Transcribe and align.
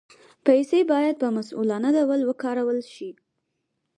پیسې 0.45 0.79
باید 0.91 1.15
په 1.21 1.27
مسؤلانه 1.37 1.89
ډول 1.97 2.19
وکارول 2.29 2.79
شي. 2.93 3.09